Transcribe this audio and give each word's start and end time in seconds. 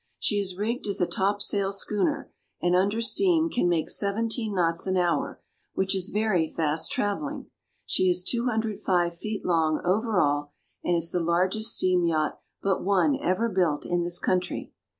She 0.17 0.39
is 0.39 0.57
rigged 0.57 0.87
as 0.87 0.99
a 0.99 1.05
top 1.05 1.43
sail 1.43 1.71
schooner, 1.71 2.31
and 2.59 2.75
under 2.75 3.01
steam 3.01 3.51
can 3.51 3.69
make 3.69 3.87
seventeen 3.87 4.55
knots 4.55 4.87
an 4.87 4.97
hour, 4.97 5.39
which 5.75 5.95
is 5.95 6.09
very 6.09 6.47
fast 6.47 6.91
travelling. 6.91 7.51
She 7.85 8.09
is 8.09 8.23
205 8.23 9.15
feet 9.15 9.45
long 9.45 9.79
over 9.85 10.19
all, 10.19 10.53
and 10.83 10.95
is 10.97 11.11
the 11.11 11.19
largest 11.19 11.75
steam 11.75 12.03
yacht 12.03 12.39
but 12.63 12.83
one 12.83 13.15
ever 13.21 13.47
built 13.47 13.85
in 13.85 14.01
this 14.01 14.17
country. 14.17 14.73